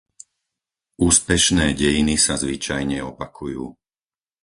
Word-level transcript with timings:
Úspešné 1.07 1.65
dejiny 1.81 2.15
sa 2.25 2.33
zvyčajne 2.43 2.97
opakujú. 3.11 3.65